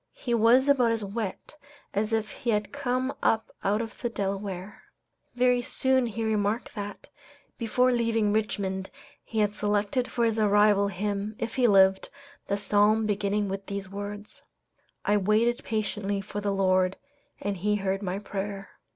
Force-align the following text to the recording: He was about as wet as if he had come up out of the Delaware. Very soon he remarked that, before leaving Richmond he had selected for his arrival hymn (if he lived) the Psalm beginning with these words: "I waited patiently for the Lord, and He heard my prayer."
He 0.15 0.33
was 0.33 0.67
about 0.67 0.91
as 0.91 1.05
wet 1.05 1.55
as 1.93 2.11
if 2.11 2.31
he 2.31 2.49
had 2.49 2.71
come 2.73 3.13
up 3.21 3.51
out 3.63 3.83
of 3.83 4.01
the 4.01 4.09
Delaware. 4.09 4.81
Very 5.35 5.61
soon 5.61 6.07
he 6.07 6.23
remarked 6.23 6.73
that, 6.73 7.09
before 7.59 7.91
leaving 7.91 8.33
Richmond 8.33 8.89
he 9.23 9.41
had 9.41 9.53
selected 9.53 10.09
for 10.09 10.25
his 10.25 10.39
arrival 10.39 10.87
hymn 10.87 11.35
(if 11.37 11.53
he 11.53 11.67
lived) 11.67 12.09
the 12.47 12.57
Psalm 12.57 13.05
beginning 13.05 13.47
with 13.47 13.67
these 13.67 13.91
words: 13.91 14.41
"I 15.05 15.17
waited 15.17 15.63
patiently 15.63 16.19
for 16.19 16.41
the 16.41 16.51
Lord, 16.51 16.97
and 17.39 17.57
He 17.57 17.75
heard 17.75 18.01
my 18.01 18.17
prayer." 18.17 18.69